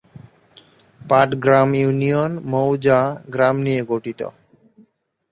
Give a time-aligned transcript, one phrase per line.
[1.01, 4.21] Patgram union মৌজা/গ্রাম নিয়ে গঠিত।